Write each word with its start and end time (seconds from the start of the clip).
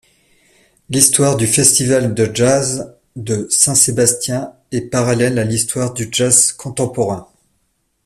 L’histoire 0.89 1.37
du 1.37 1.45
Festival 1.45 2.15
de 2.15 2.27
Jazz 2.33 2.95
de 3.15 3.45
Saint-Sébastien 3.51 4.51
est 4.71 4.89
parallèle 4.89 5.37
à 5.37 5.43
l’histoire 5.43 5.93
du 5.93 6.09
jazz 6.11 6.51
contemporain. 6.53 7.27